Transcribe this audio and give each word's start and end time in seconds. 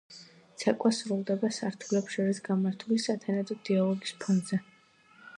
ცეკვა 0.61 0.91
სრულდება 0.99 1.51
სართულებს 1.57 2.15
შორის 2.15 2.39
გამართული 2.47 2.97
სათანადო 3.03 3.57
დიალოგის 3.69 4.15
ფონზე. 4.25 4.59